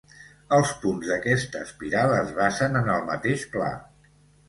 [0.55, 3.73] Els punts d'aquesta espiral es basen en el mateix pla.